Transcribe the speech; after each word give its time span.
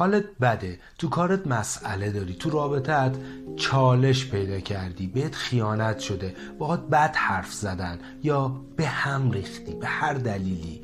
حالت 0.00 0.24
بده. 0.40 0.78
تو 0.98 1.08
کارت 1.08 1.46
مسئله 1.46 2.10
داری. 2.10 2.34
تو 2.34 2.50
رابطت 2.50 3.16
چالش 3.56 4.30
پیدا 4.30 4.60
کردی. 4.60 5.06
بهت 5.06 5.34
خیانت 5.34 5.98
شده. 5.98 6.34
باهات 6.58 6.88
بد 6.88 7.16
حرف 7.16 7.52
زدن. 7.52 7.98
یا 8.22 8.48
به 8.76 8.86
هم 8.86 9.30
ریختی. 9.30 9.74
به 9.74 9.86
هر 9.86 10.14
دلیلی. 10.14 10.80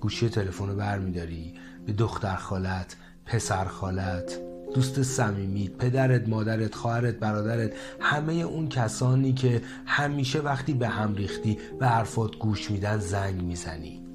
گوشی 0.00 0.28
تلفن 0.28 0.68
رو 0.68 0.76
برمیداری. 0.76 1.54
به 1.86 1.92
دختر 1.92 2.36
خالت 2.36 2.96
پسر 3.26 3.64
خالت 3.64 4.40
دوست 4.74 5.02
صمیمیت 5.02 5.72
پدرت 5.72 6.28
مادرت 6.28 6.74
خواهرت 6.74 7.14
برادرت. 7.14 7.72
همه 8.00 8.32
اون 8.32 8.68
کسانی 8.68 9.32
که 9.32 9.62
همیشه 9.86 10.40
وقتی 10.40 10.74
به 10.74 10.88
هم 10.88 11.14
ریختی 11.14 11.58
به 11.78 11.86
حرفات 11.86 12.36
گوش 12.36 12.70
میدن 12.70 12.98
زنگ 12.98 13.42
می‌زنی. 13.42 14.07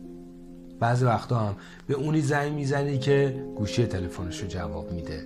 بعضی 0.84 1.06
وقتا 1.06 1.40
هم 1.40 1.56
به 1.88 1.94
اونی 1.94 2.22
زنگ 2.22 2.54
می‌زنی 2.54 2.98
که 2.98 3.44
گوشی 3.56 3.86
تلفنش 3.86 4.42
رو 4.42 4.48
جواب 4.48 4.92
میده. 4.92 5.26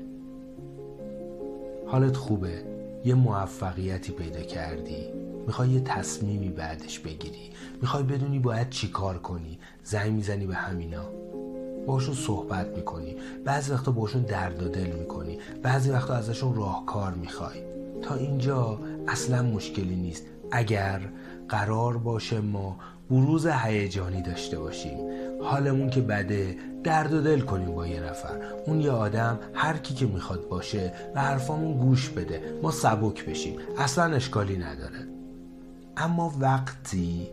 حالت 1.88 2.16
خوبه. 2.16 2.64
یه 3.06 3.16
موفقیتی 3.16 4.12
پیدا 4.12 4.42
کردی. 4.42 5.06
می‌خوای 5.48 5.70
یه 5.70 5.80
تصمیمی 5.80 6.50
بعدش 6.50 7.00
بگیری. 7.00 7.50
می‌خوای 7.82 8.04
بدونی 8.04 8.40
باید 8.40 8.70
چی 8.70 8.88
کار 8.88 9.18
کنی. 9.18 9.60
زنگ 9.84 10.12
می‌زنی 10.14 10.46
به 10.46 10.56
همینا. 10.56 11.06
باشون 11.88 12.16
صحبت 12.16 12.68
می‌کنی. 12.68 13.16
بعضی 13.46 13.72
وقتا 13.72 13.92
باشون 13.92 14.22
درد 14.22 14.64
و 14.64 14.68
دل 14.68 14.92
می‌کنی. 14.92 15.40
بعضی 15.64 15.90
وقتا 15.92 16.14
ازشون 16.14 16.56
راهکار 16.56 17.14
می‌خوای. 17.14 17.58
تا 18.02 18.16
اینجا 18.16 18.80
اصلا 19.08 19.44
مشکلی 19.44 19.96
نیست. 19.96 20.24
اگر 20.52 21.02
قرار 21.50 21.98
باشه 21.98 22.42
ما 22.42 22.80
بروز 23.10 23.48
هیجانی 23.48 24.22
داشته 24.22 24.60
باشیم. 24.60 24.98
حالمون 25.44 25.90
که 25.90 26.02
بده 26.02 26.56
درد 26.84 27.14
و 27.14 27.22
دل 27.22 27.40
کنیم 27.40 27.76
با 27.76 27.88
یه 27.88 28.00
نفر. 28.00 28.42
اون 28.66 28.82
یه 28.82 28.92
آدم 28.92 29.40
هر 29.54 29.78
کی 29.78 29.94
که 29.94 30.06
می‌خواد 30.06 30.48
باشه 30.50 30.94
و 31.16 31.22
حرفامون 31.22 31.78
گوش 31.78 32.10
بده. 32.10 32.42
ما 32.64 32.72
سبک 32.72 33.26
بشیم. 33.26 33.56
اصلا 33.78 34.16
اشکالی 34.16 34.58
نداره. 34.58 35.08
اما 35.98 36.34
وقتی 36.40 37.28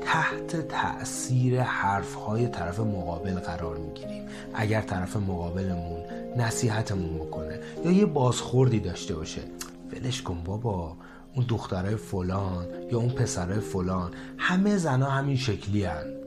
تحت 0.00 0.68
تأثیر 0.68 1.60
حرفهای 1.60 2.48
طرف 2.48 2.80
مقابل 2.80 3.34
قرار 3.34 3.76
می‌گیریم 3.76 4.22
اگر 4.54 4.80
طرف 4.80 5.16
مقابلمون 5.16 6.00
نصیحتمون 6.36 7.14
بکنه 7.14 7.58
یا 7.84 7.90
یه 7.90 8.06
بازخوردی 8.06 8.80
داشته 8.80 9.14
باشه 9.14 9.40
ولش 9.92 10.22
کن 10.22 10.42
بابا. 10.44 10.96
اون 11.36 11.46
دخترای 11.48 11.96
فلان 11.96 12.66
یا 12.92 12.98
اون 12.98 13.08
پسرای 13.08 13.60
فلان 13.60 14.10
همه 14.38 14.76
زنا 14.76 15.10
همین 15.10 15.36
شکلی 15.36 15.84
هن. 15.84 16.23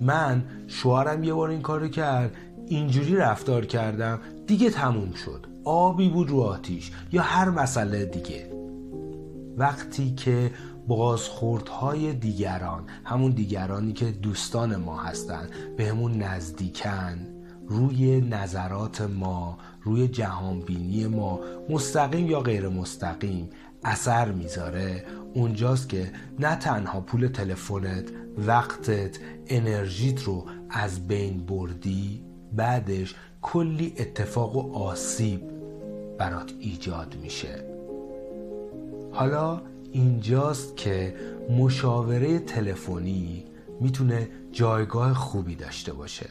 من 0.00 0.44
شوهرم 0.66 1.24
یه 1.24 1.34
بار 1.34 1.50
این 1.50 1.62
کارو 1.62 1.88
کرد 1.88 2.36
اینجوری 2.66 3.16
رفتار 3.16 3.66
کردم 3.66 4.20
دیگه 4.46 4.70
تموم 4.70 5.12
شد. 5.12 5.46
آبی 5.64 6.08
بود 6.08 6.30
رو 6.30 6.40
آتیش 6.40 6.90
یا 7.12 7.22
هر 7.22 7.50
مسئله 7.50 8.04
دیگه. 8.04 8.50
وقتی 9.56 10.14
که 10.14 10.50
بازخوردهای 10.88 12.12
دیگران 12.12 12.84
همون 13.04 13.30
دیگرانی 13.30 13.92
که 13.92 14.04
دوستان 14.10 14.76
ما 14.76 15.02
هستن 15.02 15.48
به 15.76 15.86
همون 15.86 16.22
نزدیکن 16.22 17.18
روی 17.68 18.20
نظرات 18.20 19.00
ما 19.00 19.58
روی 19.82 20.08
جهانبینی 20.08 21.06
ما 21.06 21.40
مستقیم 21.70 22.26
یا 22.26 22.40
غیر 22.40 22.68
مستقیم 22.68 23.50
اثر 23.84 24.32
می‌ذاره. 24.32 25.04
اونجاست 25.34 25.88
که 25.88 26.12
نه 26.38 26.56
تنها 26.56 27.00
پول 27.00 27.28
تلفنت 27.28 28.04
وقتت 28.38 29.18
انرژیت 29.46 30.22
رو 30.22 30.44
از 30.70 31.08
بین 31.08 31.46
بردی 31.46 32.22
بعدش 32.52 33.14
کلی 33.42 33.94
اتفاق 33.98 34.56
و 34.56 34.78
آسیب 34.78 35.40
برات 36.18 36.52
ایجاد 36.60 37.16
میشه. 37.22 37.64
حالا 39.12 39.62
اینجاست 39.92 40.76
که 40.76 41.14
مشاوره 41.58 42.38
تلفنی 42.38 43.44
می‌تونه 43.80 44.28
جایگاه 44.52 45.14
خوبی 45.14 45.54
داشته 45.54 45.92
باشه. 45.92 46.26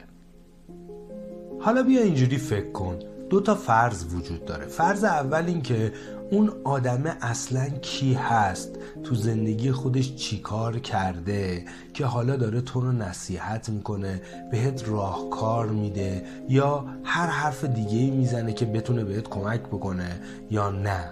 حالا 1.59 1.83
بیا 1.83 2.01
اینجوری 2.01 2.37
فکر 2.37 2.71
کن 2.71 2.99
دو 3.29 3.41
تا 3.41 3.55
فرض 3.55 4.13
وجود 4.13 4.45
داره. 4.45 4.65
فرض 4.65 5.03
اول 5.03 5.43
این 5.45 5.61
که 5.61 5.93
اون 6.31 6.51
آدمه 6.63 7.17
اصلا 7.21 7.69
کی 7.69 8.13
هست؟ 8.13 8.69
تو 9.03 9.15
زندگی 9.15 9.71
خودش 9.71 10.15
چیکار 10.15 10.79
کرده؟ 10.79 11.65
که 11.93 12.05
حالا 12.05 12.35
داره 12.35 12.61
تو 12.61 12.81
رو 12.81 12.91
نصیحت 12.91 13.69
می‌کنه 13.69 14.21
بهت 14.51 14.89
راهکار 14.89 15.67
میده 15.67 16.25
یا 16.49 16.85
هر 17.03 17.27
حرف 17.27 17.65
دیگه 17.65 18.11
می‌زنه 18.11 18.53
که 18.53 18.65
بتونه 18.65 19.03
بهت 19.03 19.29
کمک 19.29 19.61
بکنه 19.61 20.21
یا 20.51 20.69
نه. 20.69 21.11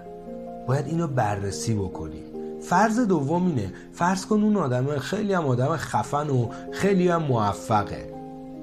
باید 0.66 0.86
اینو 0.86 1.06
بررسی 1.06 1.74
بکنیم. 1.74 2.24
فرض 2.62 3.00
دوم 3.00 3.46
اینه. 3.46 3.72
فرض 3.92 4.26
کن 4.26 4.42
اون 4.42 4.56
آدمه 4.56 4.98
خیلی 4.98 5.32
هم 5.32 5.46
آدم 5.46 5.76
خفن 5.76 6.30
و 6.30 6.48
خیلی 6.72 7.08
هم 7.08 7.22
موفقه. 7.22 8.14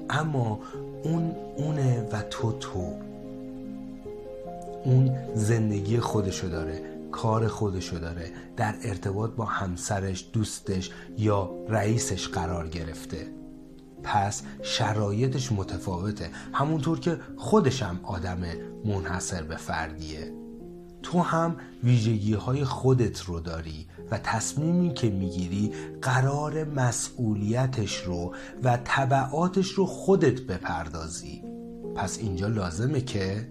اما 0.09 0.59
اون 1.03 1.31
اونه 1.57 2.07
و 2.11 2.21
تو 2.29 2.51
تو. 2.51 3.10
اون 4.83 5.17
زندگی 5.35 5.99
خودشو 5.99 6.47
داره 6.47 6.81
کار 7.11 7.47
خودشو 7.47 7.99
داره 7.99 8.31
در 8.57 8.75
ارتباط 8.83 9.31
با 9.31 9.45
همسرش 9.45 10.29
دوستش 10.33 10.91
یا 11.17 11.49
رئیسش 11.69 12.27
قرار 12.27 12.67
گرفته. 12.67 13.27
پس 14.03 14.43
شرایطش 14.61 15.51
متفاوته. 15.51 16.29
همونطور 16.53 16.99
که 16.99 17.17
خودش 17.37 17.83
هم 17.83 17.99
آدم 18.03 18.39
منحصر 18.85 19.43
به 19.43 19.55
فردیه. 19.55 20.33
تو 21.03 21.19
هم 21.19 21.55
ویژگی 21.83 22.33
های 22.33 22.63
خودت 22.63 23.21
رو 23.21 23.39
داری 23.39 23.87
و 24.11 24.17
تصمیمی 24.17 24.93
که 24.93 25.09
می‌گیری 25.09 25.71
قرار 26.01 26.63
مسئولیتش 26.63 27.97
رو 27.97 28.35
و 28.63 28.77
طبعاتش 28.83 29.69
رو 29.69 29.85
خودت 29.85 30.41
بپردازی. 30.41 31.43
پس 31.95 32.17
اینجا 32.17 32.47
لازمه 32.47 33.01
که 33.01 33.47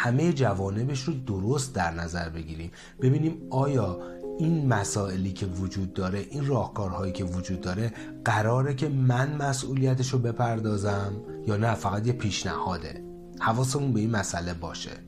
همه 0.00 0.32
جوانبش 0.32 1.02
رو 1.02 1.14
درست 1.26 1.74
در 1.74 1.90
نظر 1.90 2.28
بگیریم. 2.28 2.70
ببینیم 3.00 3.36
آیا 3.50 3.98
این 4.38 4.66
مسائلی 4.66 5.32
که 5.32 5.46
وجود 5.46 5.92
داره 5.92 6.18
این 6.30 6.46
راهکارهایی 6.46 7.12
که 7.12 7.24
وجود 7.24 7.60
داره 7.60 7.92
قراره 8.24 8.74
که 8.74 8.88
من 8.88 9.36
مسئولیتش 9.36 10.12
رو 10.12 10.18
بپردازم 10.18 11.12
یا 11.46 11.56
نه؟ 11.56 11.74
فقط 11.74 12.06
یه 12.06 12.12
پیشنهاده. 12.12 13.04
حواسمون 13.40 13.92
به 13.92 14.00
این 14.00 14.10
مسئله 14.10 14.54
باشه. 14.54 15.07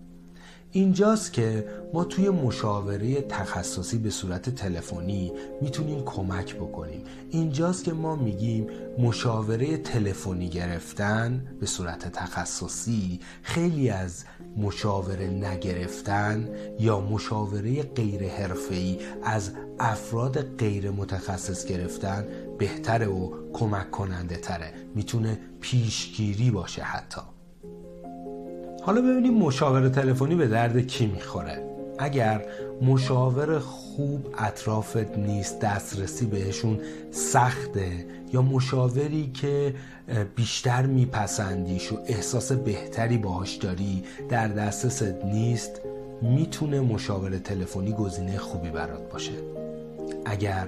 اینجاست 0.73 1.33
که 1.33 1.69
ما 1.95 2.05
توی 2.05 2.31
مشاوره 2.31 3.21
تخصصی 3.21 3.99
به 3.99 4.11
صورت 4.11 4.51
تلفنی 4.51 5.33
می‌تونیم 5.61 6.05
کمک 6.05 6.57
بکنیم. 6.57 7.05
اینجاست 7.31 7.85
که 7.85 7.93
ما 7.93 8.17
میگیم 8.17 8.67
مشاوره 8.99 9.77
تلفنی 9.77 10.49
گرفتن 10.49 11.47
به 11.61 11.67
صورت 11.67 12.13
تخصصی 12.13 13.21
خیلی 13.43 13.91
از 13.91 14.25
مشاوره 14.57 15.27
نگرفتن 15.27 16.49
یا 16.79 17.01
مشاوره 17.01 17.83
غیر 17.83 18.29
حرفه‌ای 18.29 18.99
از 19.25 19.51
افراد 19.79 20.57
غیر 20.57 20.91
متخصص 20.91 21.67
گرفتن 21.67 22.27
بهتره 22.59 23.07
و 23.07 23.31
کمک 23.53 23.91
کننده 23.91 24.37
تره. 24.37 24.73
می‌تونه 24.95 25.39
پیشگیری 25.61 26.51
باشه 26.51 26.83
حتی. 26.83 27.21
حالا 28.83 29.01
ببینیم 29.01 29.35
مشاور 29.35 29.89
تلفنی 29.89 30.35
به 30.35 30.47
درد 30.47 30.87
کی 30.87 31.07
می‌خوره. 31.07 31.63
اگر 31.99 32.45
مشاور 32.83 33.59
خوب 33.59 34.35
اطرافت 34.39 35.19
نیست 35.19 35.61
دسترسی 35.61 36.27
بهشون 36.27 36.79
سخته 37.11 38.07
یا 38.33 38.43
مشاوری 38.43 39.31
که 39.35 39.75
بیشتر 40.37 40.87
میپسندیش 40.87 41.93
و 41.93 41.97
احساس 42.07 42.53
بهتری 42.53 43.19
باهاش 43.19 43.55
داری 43.55 44.03
در 44.29 44.49
دسترست 44.49 45.25
نیست 45.25 45.81
می‌تونه 46.23 46.81
مشاور 46.81 47.39
تلفنی 47.39 47.93
گزینه 47.93 48.39
خوبی 48.39 48.71
برات 48.71 49.13
باشه. 49.13 49.33
اگر 50.25 50.67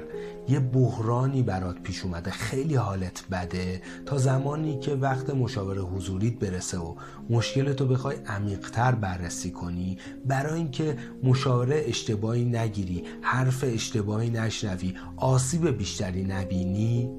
یه 0.48 0.60
بحرانی 0.60 1.42
برات 1.42 1.80
پیش 1.82 2.04
اومده. 2.04 2.30
خیلی 2.30 2.74
حالت 2.74 3.24
بده. 3.30 3.82
تا 4.06 4.18
زمانی 4.18 4.78
که 4.78 4.94
وقت 4.94 5.30
مشاور 5.30 5.78
حضوریت 5.78 6.38
برسه 6.38 6.78
و 6.78 6.94
مشکلتو 7.30 7.86
بخوای 7.86 8.16
عمیقتر 8.16 8.94
بررسی 8.94 9.50
کنی 9.50 9.98
برای 10.26 10.54
اینکه 10.54 10.98
مشاوره 11.22 11.82
اشتباهی 11.86 12.44
نگیری 12.44 13.04
حرف 13.22 13.64
اشتباهی 13.66 14.30
نشنوی 14.30 14.94
آسیب 15.16 15.68
بیشتری 15.68 16.24
نبینی 16.24 17.10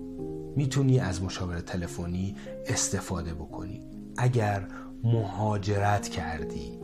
می‌تونی 0.56 1.00
از 1.00 1.24
مشاوره 1.24 1.62
تلفنی 1.62 2.36
استفاده 2.68 3.34
بکنی. 3.34 3.82
اگر 4.18 4.68
مهاجرت 5.04 6.10
کردی. 6.10 6.80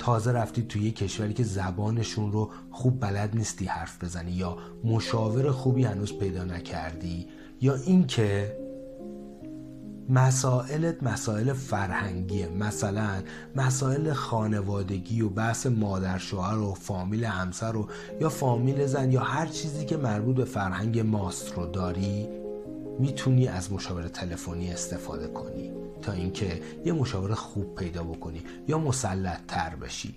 تازه 0.00 0.32
رفتی 0.32 0.62
توی 0.62 0.82
یه 0.82 0.90
کشوری 0.90 1.34
که 1.34 1.44
زبانشون 1.44 2.32
رو 2.32 2.50
خوب 2.70 3.00
بلد 3.00 3.36
نیستی 3.36 3.64
حرف 3.66 4.04
بزنی 4.04 4.30
یا 4.32 4.56
مشاور 4.84 5.50
خوبی 5.50 5.84
هنوز 5.84 6.18
پیدا 6.18 6.44
نکردی 6.44 7.26
یا 7.60 7.74
اینکه 7.74 8.56
مسائلت 10.08 11.02
مسائل 11.02 11.52
فرهنگیه. 11.52 12.48
مثلا 12.48 13.22
مسائل 13.56 14.12
خانوادگی 14.12 15.20
و 15.20 15.28
بحث 15.28 15.66
مادر 15.66 16.18
شوهر 16.18 16.58
و 16.58 16.74
فامیل 16.74 17.24
همسر 17.24 17.76
و 17.76 17.88
یا 18.20 18.28
فامیل 18.28 18.86
زن 18.86 19.12
یا 19.12 19.20
هر 19.20 19.46
چیزی 19.46 19.84
که 19.84 19.96
مربوط 19.96 20.36
به 20.36 20.44
فرهنگ 20.44 21.00
ماست 21.00 21.52
رو 21.56 21.66
داری 21.66 22.28
می‌تونی 22.98 23.48
از 23.48 23.72
مشاور 23.72 24.08
تلفنی 24.08 24.70
استفاده 24.70 25.26
کنی. 25.26 25.79
تا 26.02 26.12
اینکه 26.12 26.62
یه 26.84 26.92
مشاور 26.92 27.34
خوب 27.34 27.74
پیدا 27.74 28.02
بکنی 28.02 28.42
یا 28.68 28.78
مسلط 28.78 29.40
تر 29.48 29.76
بشی. 29.76 30.14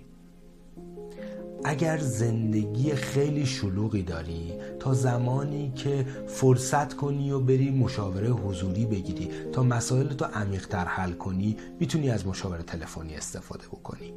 اگر 1.64 1.98
زندگی 1.98 2.94
خیلی 2.94 3.46
شلوغی 3.46 4.02
داری 4.02 4.52
تا 4.80 4.94
زمانی 4.94 5.72
که 5.76 6.06
فرصت 6.26 6.94
کنی 6.94 7.30
و 7.30 7.40
بری 7.40 7.70
مشاوره 7.70 8.28
حضوری 8.28 8.86
بگیری 8.86 9.30
تا 9.52 9.62
مسائل 9.62 10.08
تو 10.08 10.24
عمیقتر 10.24 10.84
حل 10.84 11.12
کنی 11.12 11.56
می‌تونی 11.80 12.10
از 12.10 12.26
مشاوره 12.26 12.62
تلفنی 12.62 13.14
استفاده 13.14 13.66
بکنی. 13.66 14.14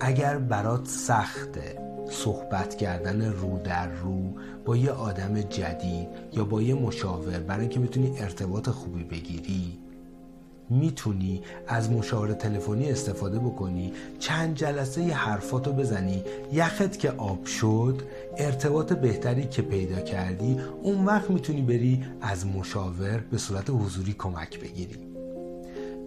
اگر 0.00 0.38
برات 0.38 0.86
سخته 0.86 1.87
صحبت 2.10 2.76
کردن 2.76 3.32
رو 3.32 3.58
در 3.64 3.88
رو 3.88 4.34
با 4.64 4.76
یه 4.76 4.90
آدم 4.90 5.40
جدید 5.40 6.08
یا 6.32 6.44
با 6.44 6.62
یه 6.62 6.74
مشاور 6.74 7.38
برای 7.38 7.60
اینکه 7.60 7.80
می‌تونی 7.80 8.18
ارتباط 8.18 8.68
خوبی 8.68 9.04
بگیری. 9.04 9.78
می‌تونی 10.70 11.42
از 11.66 11.90
مشاوره 11.90 12.34
تلفنی 12.34 12.90
استفاده 12.90 13.38
بکنی 13.38 13.92
چند 14.18 14.56
جلسه 14.56 15.02
ی 15.02 15.10
حرفاتو 15.10 15.72
بزنی 15.72 16.22
یخت 16.52 16.98
که 16.98 17.10
آب 17.10 17.44
شد 17.44 18.02
ارتباط 18.36 18.92
بهتری 18.92 19.46
که 19.46 19.62
پیدا 19.62 20.00
کردی 20.00 20.56
اون 20.82 21.04
وقت 21.04 21.30
می‌تونی 21.30 21.62
بری 21.62 22.04
از 22.20 22.46
مشاور 22.46 23.18
به 23.30 23.38
صورت 23.38 23.70
حضوری 23.70 24.14
کمک 24.18 24.60
بگیری. 24.60 25.17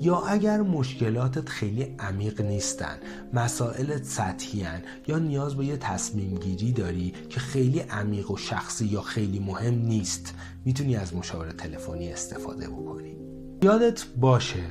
یا 0.02 0.22
اگر 0.22 0.62
مشکلاتت 0.62 1.50
خیلی 1.50 1.96
عمیق 2.00 2.42
نیستن 2.42 2.98
مسائلت 3.34 4.04
سطحی 4.04 4.66
یا 5.08 5.20
نیاز 5.20 5.56
به 5.56 5.66
یه 5.66 5.78
تصمیم 5.78 6.38
گیری 6.38 6.72
داری 6.72 7.14
که 7.30 7.40
خیلی 7.40 7.80
عمیق 7.80 8.32
و 8.32 8.38
شخصی 8.38 8.86
یا 8.86 9.02
خیلی 9.02 9.40
مهم 9.40 9.74
نیست 9.74 10.34
می‌تونی 10.66 10.96
از 10.96 11.16
مشاوره 11.16 11.54
تلفنی 11.54 12.14
استفاده 12.14 12.68
بکنی. 12.68 13.16
یادت 13.64 14.04
باشه 14.18 14.64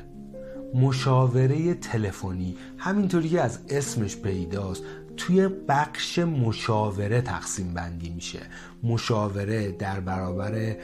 مشاوره 0.74 1.74
تلفنی 1.74 2.56
همینطوری 2.78 3.28
که 3.28 3.40
از 3.40 3.58
اسمش 3.68 4.16
پیداست 4.16 4.82
توی 5.20 5.48
بخش 5.48 6.18
مشاوره 6.18 7.20
تقسیم 7.20 7.74
بندی 7.74 8.10
میشه. 8.10 8.40
مشاوره 8.82 9.72
در 9.72 10.00
برابر 10.00 10.76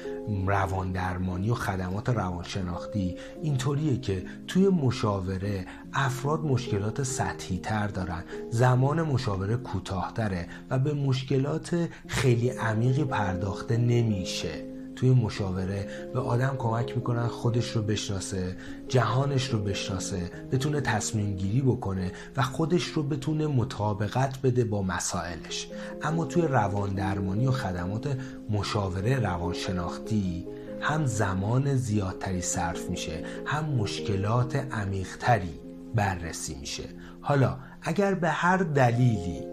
روان 0.46 0.92
درمانی 0.92 1.50
و 1.50 1.54
خدمات 1.54 2.08
روانشناختی 2.08 3.16
اینطوریه 3.42 4.00
که 4.00 4.24
توی 4.46 4.68
مشاوره 4.68 5.66
افراد 5.92 6.40
مشکلات 6.40 7.02
سطحی 7.02 7.58
تر 7.58 7.88
دارن. 7.88 8.24
زمان 8.50 9.02
مشاوره 9.02 9.56
کوتاهتره 9.56 10.48
و 10.70 10.78
به 10.78 10.94
مشکلات 10.94 11.88
خیلی 12.06 12.50
عمیقی 12.50 13.04
پرداخته 13.04 13.76
نمیشه. 13.76 14.75
توی 14.96 15.10
مشاوره 15.10 15.88
به 16.14 16.20
آدم 16.20 16.54
کمک 16.58 16.96
می‌کنن 16.96 17.26
خودش 17.26 17.70
رو 17.70 17.82
بشناسه 17.82 18.56
جهانش 18.88 19.44
رو 19.48 19.58
بشناسه 19.58 20.30
بتونه 20.52 20.80
تصمیم 20.80 21.36
گیری 21.36 21.60
بکنه 21.60 22.12
و 22.36 22.42
خودش 22.42 22.84
رو 22.84 23.02
بتونه 23.02 23.46
مطابقت 23.46 24.42
بده 24.42 24.64
با 24.64 24.82
مسائلش. 24.82 25.68
اما 26.02 26.24
توی 26.24 26.42
روان 26.42 26.94
درمانی 26.94 27.46
و 27.46 27.50
خدمات 27.50 28.18
مشاوره 28.50 29.20
روانشناختی 29.20 30.46
هم 30.80 31.06
زمان 31.06 31.74
زیادتری 31.74 32.42
صرف 32.42 32.90
میشه 32.90 33.24
هم 33.46 33.64
مشکلات 33.64 34.56
عمیقتری 34.56 35.60
بررسی 35.94 36.54
میشه. 36.60 36.84
حالا 37.20 37.56
اگر 37.82 38.14
به 38.14 38.28
هر 38.28 38.56
دلیلی 38.56 39.46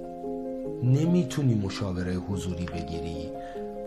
نمی‌تونی 0.83 1.55
مشاوره 1.55 2.13
حضوری 2.13 2.65
بگیری 2.65 3.31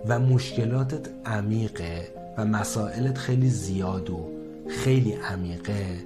و 0.09 0.19
مشکلاتت 0.19 1.09
عمیقه 1.27 2.09
و 2.39 2.45
مسائلت 2.45 3.19
خیلی 3.19 3.49
زیاد 3.49 4.11
و 4.11 4.29
خیلی 4.69 5.13
عمیقه. 5.13 5.97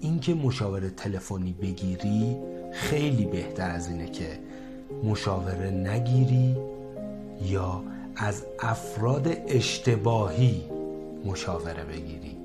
اینکه 0.00 0.34
مشاوره 0.34 0.90
تلفنی 0.90 1.52
بگیری 1.52 2.36
خیلی 2.72 3.24
بهتر 3.24 3.70
از 3.70 3.88
اینه 3.88 4.10
که 4.10 4.38
مشاوره 5.04 5.70
نگیری 5.70 6.56
یا 7.42 7.82
از 8.16 8.42
افراد 8.60 9.36
اشتباهی 9.46 10.64
مشاوره 11.24 11.84
بگیری. 11.84 12.36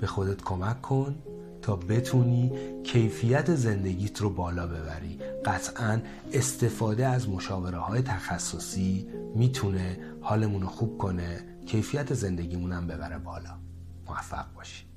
به 0.00 0.06
خودت 0.06 0.42
کمک 0.42 0.82
کن 0.82 1.14
تا 1.62 1.76
بتونی 1.76 2.52
کیفیت 2.84 3.54
زندگیت 3.54 4.20
رو 4.20 4.30
بالا 4.30 4.66
ببری. 4.66 5.18
قطعا 5.44 6.00
استفاده 6.32 7.06
از 7.06 7.28
مشاوره 7.28 7.78
های 7.78 8.02
تخصصی 8.02 9.08
می‌تونه 9.34 9.98
حالمون 10.20 10.62
رو 10.62 10.68
خوب 10.68 10.98
کنه 10.98 11.44
کیفیت 11.66 12.14
زندگیمون 12.14 12.72
هم 12.72 12.86
ببره 12.86 13.18
بالا. 13.18 13.58
موفق 14.06 14.46
باشی. 14.54 14.91